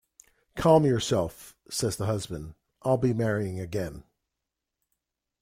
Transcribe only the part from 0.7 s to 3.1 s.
yourself," says the husband, "I'll